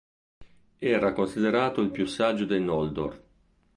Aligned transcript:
Era 0.79 1.13
considerato 1.13 1.79
il 1.81 1.91
più 1.91 2.07
saggio 2.07 2.45
dei 2.45 2.59
Noldor. 2.59 3.21